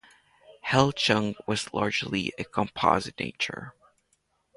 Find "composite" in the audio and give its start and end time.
2.43-3.19